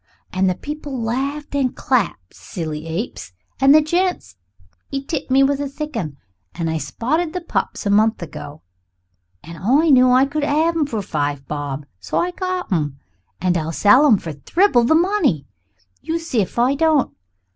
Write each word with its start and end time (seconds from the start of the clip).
And 0.33 0.49
the 0.49 0.55
people 0.55 0.99
laughed 0.99 1.53
and 1.53 1.75
clapped 1.75 2.33
silly 2.33 2.87
apes! 2.87 3.33
And 3.59 3.71
the 3.75 3.83
gent 3.83 4.33
'e 4.89 5.05
tipped 5.05 5.29
me 5.29 5.43
a 5.43 5.67
thick 5.67 5.95
'un, 5.95 6.17
and 6.55 6.71
I 6.71 6.79
spotted 6.79 7.33
the 7.33 7.41
pups 7.41 7.85
a 7.85 7.91
month 7.91 8.19
ago, 8.23 8.63
and 9.43 9.59
I 9.59 9.91
knew 9.91 10.09
I 10.11 10.25
could 10.25 10.41
have 10.43 10.75
'em 10.75 10.87
for 10.87 11.03
five 11.03 11.47
bob, 11.47 11.85
so 11.99 12.17
I 12.17 12.31
got 12.31 12.71
'em. 12.71 12.97
And 13.39 13.55
I'll 13.55 13.71
sell 13.71 14.07
em 14.07 14.17
for 14.17 14.33
thribble 14.33 14.85
the 14.85 14.95
money, 14.95 15.45
you 16.01 16.17
see 16.17 16.41
if 16.41 16.57
I 16.57 16.73
don't. 16.73 17.15